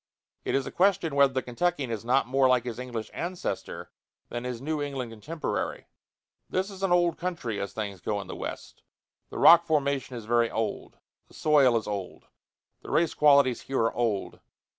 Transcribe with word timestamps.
It 0.43 0.55
is 0.55 0.65
a 0.65 0.71
question 0.71 1.13
whether 1.13 1.33
the 1.33 1.43
Kentuckian 1.43 1.91
is 1.91 2.03
not 2.03 2.25
more 2.25 2.47
like 2.47 2.63
his 2.63 2.79
English 2.79 3.11
ancestor 3.13 3.91
than 4.29 4.45
his 4.45 4.59
New 4.59 4.81
England 4.81 5.11
contemporary. 5.11 5.85
This 6.49 6.71
is 6.71 6.81
an 6.81 6.91
old 6.91 7.19
country, 7.19 7.59
as 7.59 7.73
things 7.73 8.01
go 8.01 8.19
in 8.19 8.25
the 8.25 8.35
West. 8.35 8.81
The 9.29 9.37
rock 9.37 9.63
formation 9.67 10.15
is 10.15 10.25
very 10.25 10.49
old; 10.49 10.97
the 11.27 11.35
soil 11.35 11.77
is 11.77 11.85
old; 11.85 12.25
the 12.81 12.89
race 12.89 13.13
qualities 13.13 13.61
here 13.61 13.77
are 13.81 13.93
old. 13.93 14.39